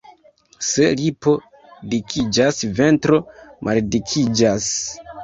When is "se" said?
0.67-0.85